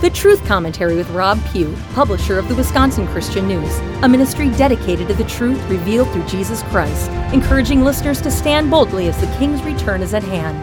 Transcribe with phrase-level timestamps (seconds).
[0.00, 5.08] The Truth Commentary with Rob Pugh, publisher of the Wisconsin Christian News, a ministry dedicated
[5.08, 9.62] to the truth revealed through Jesus Christ, encouraging listeners to stand boldly as the King's
[9.62, 10.56] return is at hand.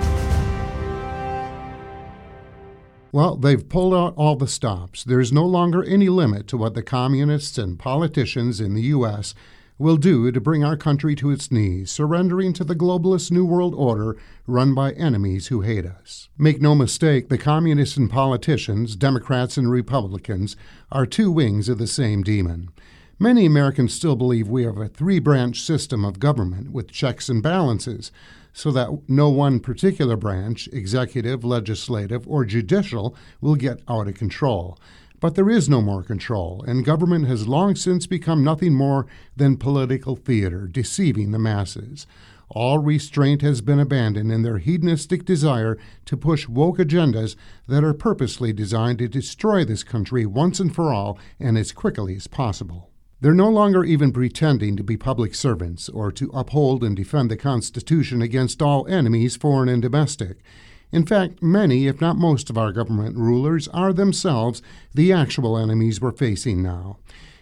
[3.12, 5.04] Well, they've pulled out all the stops.
[5.04, 9.36] There's no longer any limit to what the communists and politicians in the U.S.
[9.80, 13.76] will do to bring our country to its knees, surrendering to the globalist New World
[13.76, 14.18] Order
[14.48, 16.30] run by enemies who hate us.
[16.38, 20.56] Make no mistake, the communists and politicians, Democrats and Republicans,
[20.92, 22.70] are two wings of the same demon.
[23.20, 27.42] Many Americans still believe we have a three branch system of government with checks and
[27.42, 28.12] balances
[28.54, 34.80] so that no one particular branch, executive, legislative, or judicial, will get out of control.
[35.20, 39.58] But there is no more control, and government has long since become nothing more than
[39.58, 42.06] political theater, deceiving the masses.
[42.50, 47.36] All restraint has been abandoned in their hedonistic desire to push woke agendas
[47.68, 52.16] that are purposely designed to destroy this country once and for all and as quickly
[52.16, 52.92] as possible.
[53.20, 57.38] They're no longer even pretending to be public servants or to uphold and defend the
[57.38, 60.38] Constitution against all enemies, foreign and domestic.
[60.92, 64.62] In fact, many, if not most, of our government rulers are themselves
[64.94, 66.98] the actual enemies we're facing now.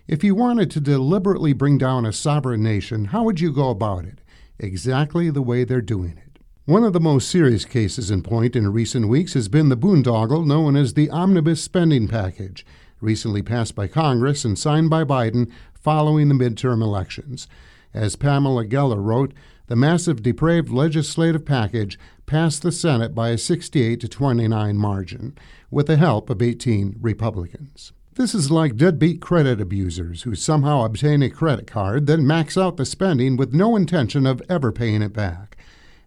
[0.08, 4.06] If you wanted to deliberately bring down a sovereign nation, how would you go about
[4.06, 4.20] it?
[4.60, 6.40] Exactly the way they're doing it.
[6.66, 10.46] One of the most serious cases in point in recent weeks has been the boondoggle
[10.46, 12.66] known as the Omnibus Spending Package
[13.02, 17.48] recently passed by Congress and signed by Biden following the midterm elections.
[17.94, 19.34] As Pamela Geller wrote,
[19.68, 25.38] the massive depraved legislative package passed the Senate by a 68 to 29 margin,
[25.72, 27.92] with the help of 18 Republicans.
[28.16, 32.78] This is like deadbeat credit abusers who somehow obtain a credit card, then max out
[32.78, 35.58] the spending with no intention of ever paying it back.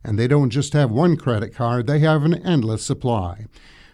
[0.03, 3.45] And they don't just have one credit card, they have an endless supply.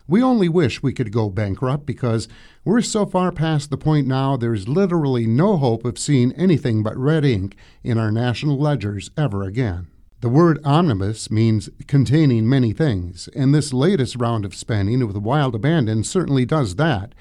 [0.06, 2.28] We only wish we could go bankrupt because
[2.62, 6.96] we're so far past the point now there's literally no hope of seeing anything but
[6.96, 9.86] red ink in our national ledgers ever again.
[10.20, 15.54] The word omnibus means containing many things, and this latest round of spending with wild
[15.54, 17.14] abandon certainly does that.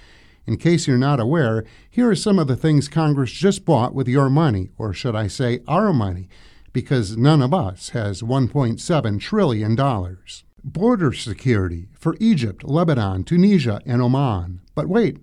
[0.46, 4.10] In case you're not aware, here are some of the things Congress just bought with
[4.10, 6.28] your money, or should I say our money,
[6.74, 9.76] because none of us has $1.7 trillion
[10.64, 14.62] border security for Egypt, Lebanon, Tunisia, and Oman.
[14.76, 15.18] But wait,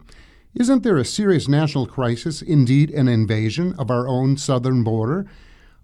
[0.55, 5.27] isn't there a serious national crisis, indeed an invasion of our own southern border?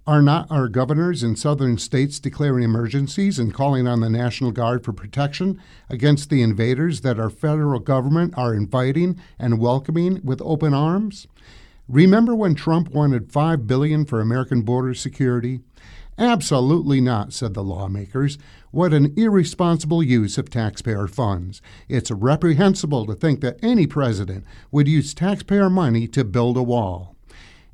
[0.08, 4.84] Are not our governors in southern states declaring emergencies and calling on the National Guard
[4.84, 10.74] for protection against the invaders that our federal government are inviting and welcoming with open
[10.74, 11.26] arms?
[11.88, 15.60] Remember when Trump wanted 5 billion for American border security?
[16.18, 18.38] Absolutely not, said the lawmakers.
[18.70, 21.60] What an irresponsible use of taxpayer funds.
[21.88, 27.14] It's reprehensible to think that any president would use taxpayer money to build a wall.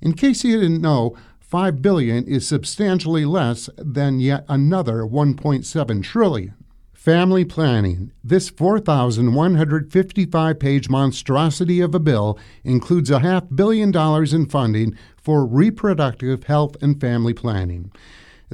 [0.01, 6.55] In case you didn't know, 5 billion is substantially less than yet another 1.7 trillion.
[6.93, 8.11] Family planning.
[8.25, 15.45] This 4,155 page monstrosity of a bill includes a half billion dollars in funding for
[15.45, 17.91] reproductive health and family planning.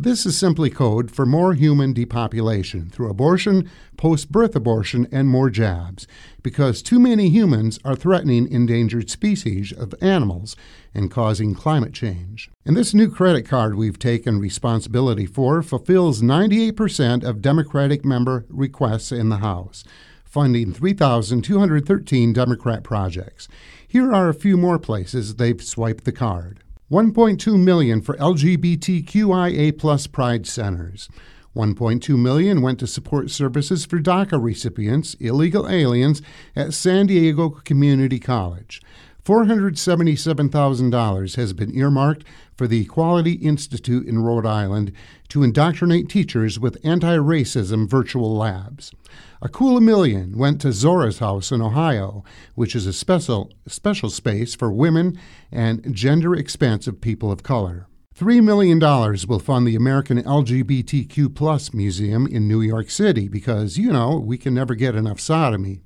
[0.01, 5.51] This is simply code for more human depopulation through abortion, post birth abortion, and more
[5.51, 6.07] jabs,
[6.41, 10.55] because too many humans are threatening endangered species of animals
[10.95, 12.49] and causing climate change.
[12.65, 19.11] And this new credit card we've taken responsibility for fulfills 98% of Democratic member requests
[19.11, 19.83] in the House,
[20.25, 23.49] funding 3,213 Democrat projects.
[23.89, 26.63] Here are a few more places they've swiped the card.
[26.91, 29.77] 1.2 million for LGBTQIA
[30.11, 31.11] pride centers.
[31.55, 36.23] 1.2 million went to support services for DACA recipients, illegal aliens
[36.57, 38.81] at San Diego Community College.
[39.25, 42.25] $477,000 has been earmarked
[42.57, 44.93] for the Equality Institute in Rhode Island
[45.29, 48.93] to indoctrinate teachers with anti racism virtual labs.
[49.41, 52.25] A cool million went to Zora's House in Ohio,
[52.55, 55.19] which is a special, special space for women
[55.53, 57.87] and gender expansive people of color.
[58.19, 58.81] $3 million
[59.29, 64.55] will fund the American LGBTQ Museum in New York City because, you know, we can
[64.55, 65.79] never get enough sodomy.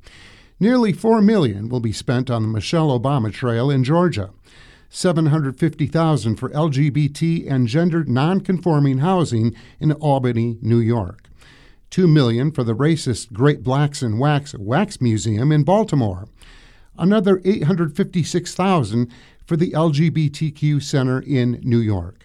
[0.61, 4.31] Nearly 4 million will be spent on the Michelle Obama Trail in Georgia.
[4.91, 11.29] 750,000 for LGBT and gender nonconforming housing in Albany, New York.
[11.91, 16.29] 2 million for the racist Great Blacks in Wax Wax Museum in Baltimore.
[16.99, 19.11] Another 856,000
[19.47, 22.25] for the LGBTQ Center in New York.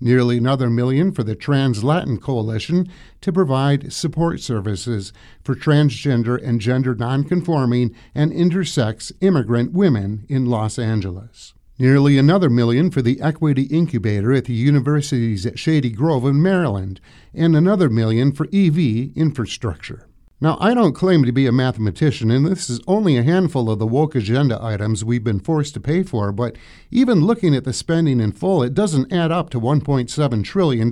[0.00, 2.88] Nearly another million for the Trans Latin Coalition
[3.20, 5.12] to provide support services
[5.42, 11.54] for transgender and gender nonconforming and intersex immigrant women in Los Angeles.
[11.78, 17.00] Nearly another million for the Equity Incubator at the universities at Shady Grove in Maryland,
[17.32, 20.07] and another million for EV infrastructure.
[20.40, 23.80] Now, I don't claim to be a mathematician, and this is only a handful of
[23.80, 26.54] the woke agenda items we've been forced to pay for, but
[26.92, 30.90] even looking at the spending in full, it doesn't add up to $1.7 trillion.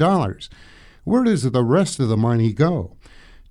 [1.04, 2.96] Where does the rest of the money go?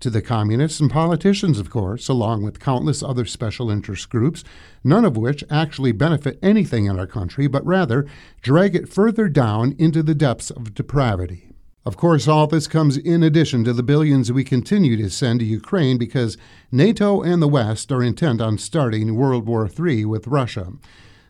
[0.02, 4.44] To the communists and politicians, of course, along with countless other special interest groups,
[4.84, 8.06] none of which actually benefit anything in our country, but rather
[8.42, 11.55] drag it further down into the depths of depravity.
[11.86, 15.46] Of course, all this comes in addition to the billions we continue to send to
[15.46, 16.36] Ukraine because
[16.72, 20.74] NATO and the West are intent on starting World War III with Russia.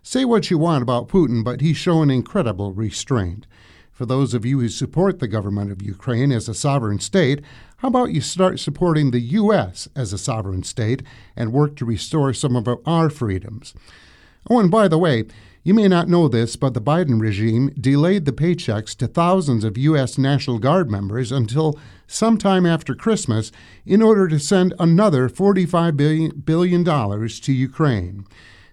[0.01, 3.47] Say what you want about Putin, but he's shown incredible restraint.
[3.91, 7.41] For those of you who support the government of Ukraine as a sovereign state,
[7.77, 9.89] how about you start supporting the U.S.
[9.93, 11.03] as a sovereign state
[11.35, 13.73] and work to restore some of our freedoms?
[14.49, 15.25] Oh, and by the way,
[15.65, 19.79] you may not know this, but the Biden regime delayed the paychecks to thousands of
[19.79, 20.15] U.S.
[20.15, 23.51] National Guard members until sometime after Christmas
[23.83, 28.27] in order to send another $45 billion to Ukraine.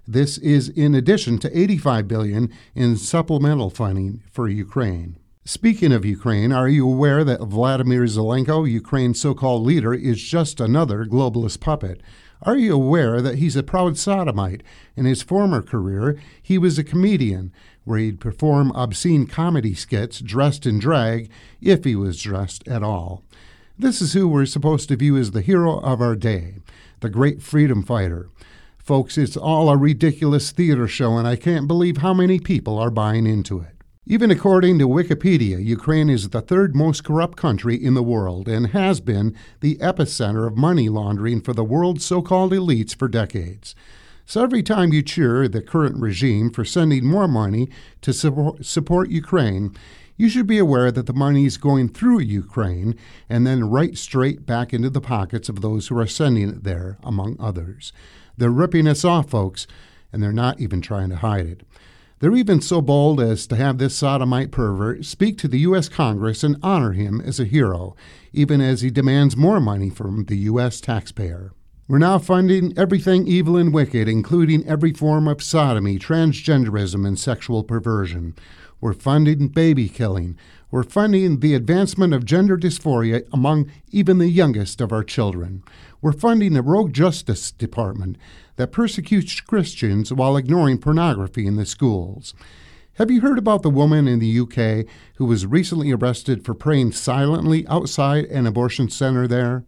[0.06, 5.16] This is in addition to 85 billion in supplemental funding for Ukraine.
[5.46, 10.60] Speaking of Ukraine, are you aware that Vladimir Zelenko, Ukraine's so called leader, is just
[10.60, 12.02] another globalist puppet?
[12.44, 14.64] Are you aware that he's a proud sodomite?
[14.96, 17.52] In his former career, he was a comedian,
[17.84, 21.30] where he'd perform obscene comedy skits dressed in drag,
[21.60, 23.22] if he was dressed at all.
[23.78, 26.56] This is who we're supposed to view as the hero of our day,
[26.98, 28.28] the great freedom fighter.
[28.76, 32.90] Folks, it's all a ridiculous theater show, and I can't believe how many people are
[32.90, 33.81] buying into it.
[34.04, 38.68] Even according to Wikipedia, Ukraine is the third most corrupt country in the world and
[38.68, 43.76] has been the epicenter of money laundering for the world's so called elites for decades.
[44.26, 47.68] So every time you cheer the current regime for sending more money
[48.00, 49.72] to support Ukraine,
[50.16, 52.96] you should be aware that the money is going through Ukraine
[53.28, 56.98] and then right straight back into the pockets of those who are sending it there,
[57.04, 57.92] among others.
[58.36, 59.68] They're ripping us off, folks,
[60.12, 61.62] and they're not even trying to hide it.
[62.22, 65.88] They're even so bold as to have this sodomite pervert speak to the U.S.
[65.88, 67.96] Congress and honor him as a hero,
[68.32, 70.80] even as he demands more money from the U.S.
[70.80, 71.52] taxpayer.
[71.88, 77.64] We're now funding everything evil and wicked, including every form of sodomy, transgenderism, and sexual
[77.64, 78.36] perversion.
[78.82, 80.36] We're funding baby killing.
[80.72, 85.62] We're funding the advancement of gender dysphoria among even the youngest of our children.
[86.00, 88.18] We're funding a rogue Justice Department
[88.56, 92.34] that persecutes Christians while ignoring pornography in the schools.
[92.94, 96.90] Have you heard about the woman in the UK who was recently arrested for praying
[96.90, 99.64] silently outside an abortion center there?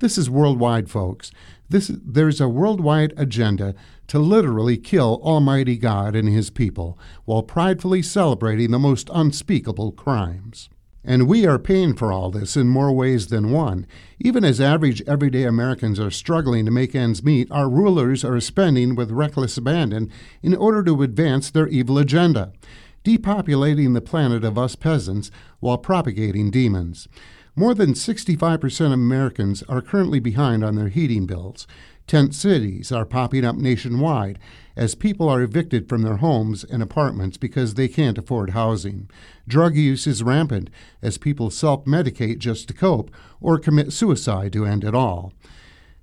[0.00, 1.32] This is worldwide, folks.
[1.70, 3.74] This, there's a worldwide agenda
[4.06, 10.70] to literally kill Almighty God and His people while pridefully celebrating the most unspeakable crimes.
[11.04, 13.86] And we are paying for all this in more ways than one.
[14.18, 18.94] Even as average everyday Americans are struggling to make ends meet, our rulers are spending
[18.94, 20.10] with reckless abandon
[20.42, 22.52] in order to advance their evil agenda,
[23.04, 25.30] depopulating the planet of us peasants
[25.60, 27.08] while propagating demons.
[27.56, 31.66] More than 65% of Americans are currently behind on their heating bills.
[32.06, 34.38] Tent cities are popping up nationwide
[34.76, 39.10] as people are evicted from their homes and apartments because they can't afford housing.
[39.46, 40.70] Drug use is rampant
[41.02, 45.34] as people self medicate just to cope or commit suicide to end it all.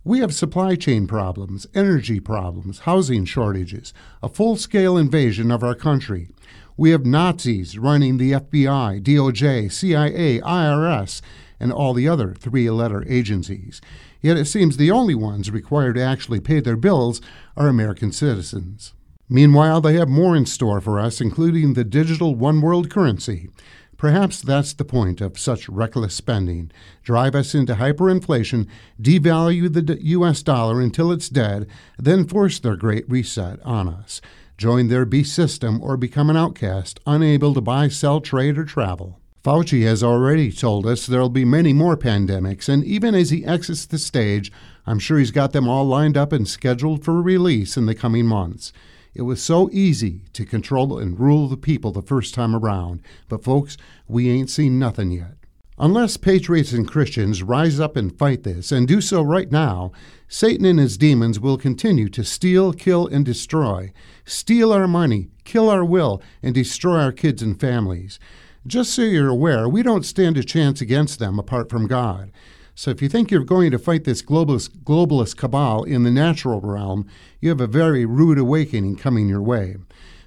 [0.04, 3.92] We have supply chain problems, energy problems, housing shortages,
[4.22, 6.30] a full scale invasion of our country.
[6.78, 11.22] We have Nazis running the FBI, DOJ, CIA, IRS,
[11.60, 13.80] and all the other three letter agencies.
[14.22, 17.22] Yet it seems the only ones required to actually pay their bills
[17.56, 18.94] are American citizens.
[19.30, 23.50] Meanwhile, they have more in store for us, including the digital one world currency.
[23.98, 26.72] Perhaps that's the point of such reckless spending.
[27.04, 28.68] Drive us into hyperinflation,
[29.02, 30.44] devalue the U.S.
[30.44, 31.68] dollar until it's dead,
[31.98, 34.20] then force their great reset on us.
[34.58, 39.20] Join their beast system or become an outcast, unable to buy, sell, trade, or travel.
[39.44, 43.86] Fauci has already told us there'll be many more pandemics, and even as he exits
[43.86, 44.52] the stage,
[44.88, 48.26] I'm sure he's got them all lined up and scheduled for release in the coming
[48.26, 48.72] months.
[49.14, 53.44] It was so easy to control and rule the people the first time around, but
[53.44, 55.36] folks, we ain't seen nothing yet.
[55.78, 59.92] Unless patriots and Christians rise up and fight this, and do so right now,
[60.30, 63.92] Satan and his demons will continue to steal, kill, and destroy,
[64.24, 68.20] steal our money, kill our will, and destroy our kids and families.
[68.66, 72.32] Just so you're aware, we don't stand a chance against them apart from God.
[72.74, 76.62] So if you think you're going to fight this globalist, globalist cabal in the natural
[76.62, 77.06] realm,
[77.42, 79.76] you have a very rude awakening coming your way.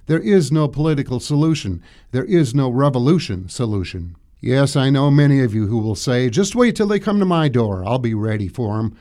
[0.07, 1.83] There is no political solution.
[2.11, 4.17] There is no revolution solution.
[4.41, 7.25] Yes, I know many of you who will say, just wait till they come to
[7.25, 7.85] my door.
[7.85, 8.95] I'll be ready for 'em."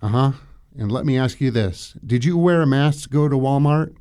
[0.00, 0.32] Uh huh.
[0.76, 3.94] And let me ask you this Did you wear a mask to go to Walmart?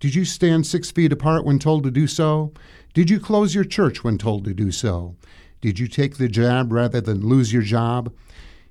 [0.00, 2.52] Did you stand six feet apart when told to do so?
[2.94, 5.16] Did you close your church when told to do so?
[5.60, 8.12] Did you take the jab rather than lose your job?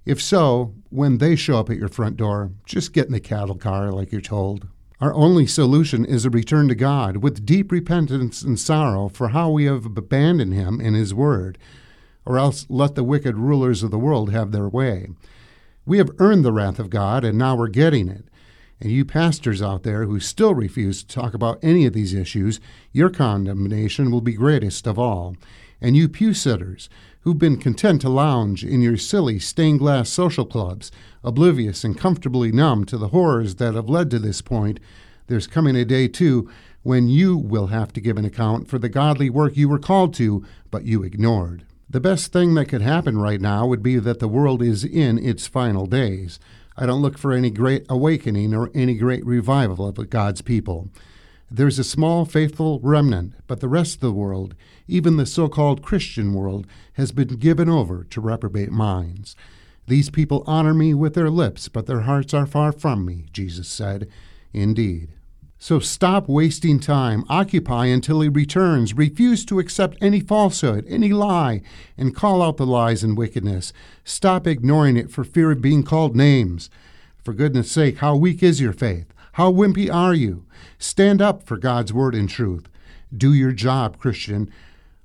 [0.05, 3.57] If so, when they show up at your front door, just get in the cattle
[3.57, 4.67] car like you're told.
[4.99, 9.51] Our only solution is a return to God with deep repentance and sorrow for how
[9.51, 11.59] we have abandoned Him and His Word,
[12.25, 15.09] or else let the wicked rulers of the world have their way.
[15.85, 18.25] We have earned the wrath of God, and now we're getting it.
[18.79, 22.60] And you pastors out there who still refuse to talk about any of these issues,
[22.91, 25.36] your condemnation will be greatest of all.
[25.81, 26.89] And you pew sitters
[27.22, 30.91] who've been content to lounge in your silly stained glass social clubs,
[31.24, 34.79] oblivious and comfortably numb to the horrors that have led to this point,
[35.27, 36.50] there's coming a day, too,
[36.84, 40.13] when you will have to give an account for the godly work you were called
[40.13, 41.65] to, but you ignored.
[41.89, 45.17] The best thing that could happen right now would be that the world is in
[45.17, 46.39] its final days.
[46.77, 50.89] I don't look for any great awakening or any great revival of God's people.
[51.50, 54.53] There's a small, faithful remnant, but the rest of the world,
[54.88, 59.36] even the so called Christian world, has been given over to reprobate minds.
[59.88, 63.67] These people honor me with their lips, but their hearts are far from me, Jesus
[63.67, 64.10] said.
[64.53, 65.16] Indeed.
[65.59, 67.23] So stop wasting time.
[67.29, 68.93] Occupy until he returns.
[68.93, 71.61] Refuse to accept any falsehood, any lie,
[71.97, 73.73] and call out the lies and wickedness.
[74.03, 76.69] Stop ignoring it for fear of being called names.
[77.23, 79.07] For goodness sake, how weak is your faith?
[79.33, 80.45] How wimpy are you?
[80.77, 82.69] Stand up for God's word and truth.
[83.15, 84.51] Do your job, Christian,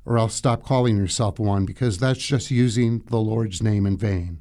[0.04, 4.40] or else stop calling yourself one because that's just using the Lord's name in vain.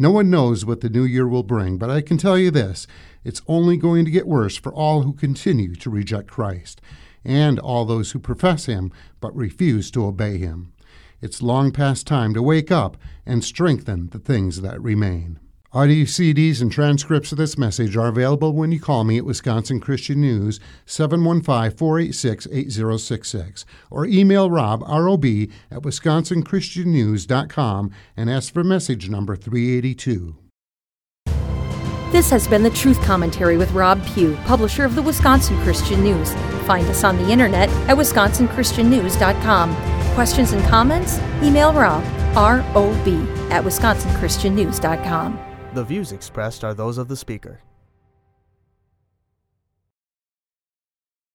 [0.00, 2.86] No one knows what the new year will bring, but I can tell you this
[3.22, 6.80] it's only going to get worse for all who continue to reject Christ,
[7.22, 8.90] and all those who profess Him
[9.20, 10.72] but refuse to obey Him.
[11.20, 15.38] It's long past time to wake up and strengthen the things that remain.
[15.72, 19.78] Audio CDs and transcripts of this message are available when you call me at Wisconsin
[19.78, 29.08] Christian News 715 486 8066 or email Rob, R-O-B, at wisconsinchristiannews.com and ask for message
[29.08, 30.34] number 382.
[32.10, 36.34] This has been the Truth Commentary with Rob Pugh, publisher of the Wisconsin Christian News.
[36.66, 39.76] Find us on the internet at wisconsinchristiannews.com.
[40.14, 41.20] Questions and comments?
[41.44, 42.02] Email Rob,
[42.36, 45.49] R-O-B, at wisconsinchristiannews.com.
[45.72, 47.60] The views expressed are those of the speaker.